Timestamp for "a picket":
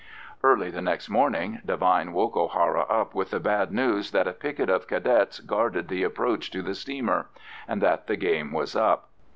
4.27-4.67